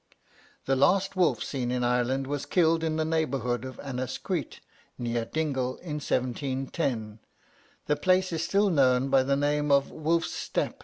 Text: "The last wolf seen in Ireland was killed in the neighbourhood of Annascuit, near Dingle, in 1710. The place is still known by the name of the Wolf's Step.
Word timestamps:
"The 0.65 0.75
last 0.75 1.15
wolf 1.15 1.43
seen 1.43 1.69
in 1.69 1.83
Ireland 1.83 2.25
was 2.25 2.47
killed 2.47 2.83
in 2.83 2.95
the 2.95 3.05
neighbourhood 3.05 3.63
of 3.63 3.79
Annascuit, 3.83 4.59
near 4.97 5.25
Dingle, 5.25 5.75
in 5.77 5.97
1710. 5.99 7.19
The 7.85 7.95
place 7.95 8.33
is 8.33 8.43
still 8.43 8.71
known 8.71 9.09
by 9.09 9.21
the 9.21 9.35
name 9.35 9.71
of 9.71 9.89
the 9.89 9.93
Wolf's 9.93 10.31
Step. 10.31 10.79